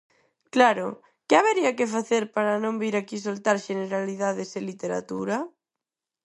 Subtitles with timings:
[0.55, 0.87] Claro,
[1.27, 5.37] ¿que habería que facer para non vir aquí soltar xeneralidades e literatura?